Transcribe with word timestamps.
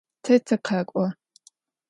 Тэ 0.23 0.33
тыкъэкӏо. 0.45 1.05